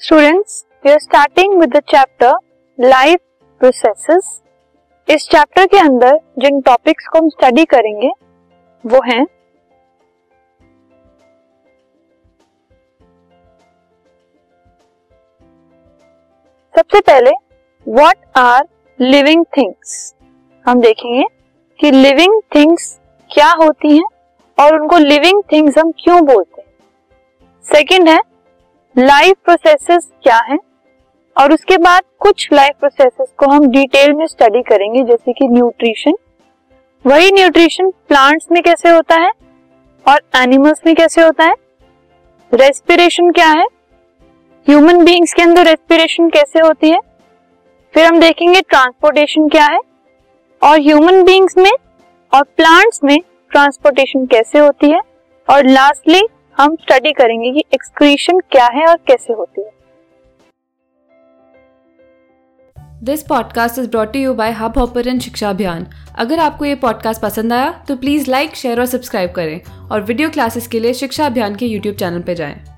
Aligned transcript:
Students 0.00 0.64
we 0.84 0.90
are 0.92 0.98
starting 0.98 1.54
with 1.60 1.70
the 1.76 1.80
chapter 1.90 2.32
life 2.78 3.20
processes 3.60 4.28
इस 5.08 5.26
chapter 5.28 5.66
के 5.66 5.78
अंदर 5.78 6.18
जिन 6.38 6.60
topics 6.60 7.06
को 7.06 7.18
हम 7.18 7.28
स्टडी 7.28 7.64
करेंगे, 7.64 8.10
वो 8.84 9.00
हैं 9.04 9.24
सबसे 16.74 17.00
पहले 17.00 17.30
व्हाट 17.86 18.38
आर 18.38 18.68
लिविंग 18.98 19.44
थिंग्स 19.56 20.14
हम 20.66 20.80
देखेंगे 20.80 21.26
कि 21.80 21.90
लिविंग 21.90 22.40
थिंग्स 22.54 22.98
क्या 23.30 23.50
होती 23.64 23.96
हैं 23.96 24.06
और 24.58 24.80
उनको 24.80 24.98
लिविंग 24.98 25.42
थिंग्स 25.52 25.78
हम 25.78 25.92
क्यों 25.98 26.24
बोलते 26.26 26.60
हैं। 26.60 26.68
सेकंड 27.64 28.08
है 28.08 28.20
लाइफ 28.98 29.36
प्रोसेसेस 29.44 30.12
क्या 30.22 30.36
है? 30.36 30.58
और 31.40 31.52
उसके 31.52 31.76
बाद 31.76 32.02
कुछ 32.18 32.48
लाइफ 32.52 32.72
प्रोसेसेस 32.80 33.28
को 33.38 33.46
हम 33.46 33.66
डिटेल 33.66 34.12
में 34.12 34.26
स्टडी 34.26 34.62
करेंगे, 34.62 35.02
जैसे 35.02 35.32
कि 35.32 35.48
न्यूट्रिशन 35.48 36.12
वही 37.06 37.30
न्यूट्रिशन 37.32 37.90
प्लांट्स 37.90 38.46
में 38.52 38.62
कैसे 38.62 38.88
होता 38.88 39.14
है? 39.14 39.30
और 40.08 40.20
एनिमल्स 40.36 40.80
में 40.86 40.94
कैसे 40.96 41.22
होता 41.22 41.44
है? 41.44 41.54
रेस्पिरेशन 42.54 43.30
क्या 43.30 43.48
है? 43.48 43.66
ह्यूमन 44.68 45.04
बींग्स 45.04 45.34
के 45.34 45.42
अंदर 45.42 45.64
रेस्पिरेशन 45.64 46.28
कैसे 46.28 46.60
होती 46.60 46.90
है? 46.90 47.00
फिर 47.94 48.06
हम 48.06 48.20
देखेंगे 48.20 48.60
ट्रांसपोर्टेशन 48.60 49.48
क्या 49.48 49.66
है? 49.66 49.80
और 50.62 50.80
ह्यूमन 50.80 51.22
बींग्स 51.24 51.58
में 51.58 51.72
और 52.34 52.42
प्लांट्स 52.42 53.00
में 53.04 53.20
ट्रांसपोर्टेशन 53.50 54.26
कैसे 54.26 54.58
होती 54.58 54.90
है? 54.90 55.00
और 55.50 55.66
लास्टली 55.66 56.22
हम 56.58 56.74
स्टडी 56.74 57.12
करेंगे 57.12 57.50
कि 57.52 57.64
एक्सक्रीशन 57.74 58.38
क्या 58.40 58.66
है 58.66 58.86
और 58.86 58.96
कैसे 58.96 59.32
होती 59.32 59.62
है 59.62 59.70
this 63.02 63.22
podcast 63.22 63.78
is 63.78 63.90
brought 63.90 64.16
you 64.16 64.34
by 64.34 64.52
hub 64.52 64.78
hopper 64.78 65.18
शिक्षा 65.18 65.50
अभियान 65.50 65.86
अगर 66.18 66.38
आपको 66.38 66.64
ये 66.64 66.74
पॉडकास्ट 66.74 67.22
पसंद 67.22 67.52
आया 67.52 67.84
तो 67.88 67.96
प्लीज़ 67.96 68.30
लाइक 68.30 68.54
शेयर 68.54 68.80
और 68.80 68.86
सब्सक्राइब 68.86 69.32
करें 69.32 69.60
और 69.88 70.02
वीडियो 70.02 70.30
क्लासेस 70.30 70.66
के 70.66 70.80
लिए 70.80 70.94
शिक्षा 70.94 71.26
अभियान 71.26 71.56
के 71.56 71.66
यूट्यूब 71.66 71.96
चैनल 71.96 72.22
पर 72.22 72.34
जाएँ। 72.34 72.75